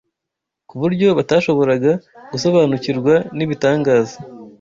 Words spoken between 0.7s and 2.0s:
buryo batashoboraga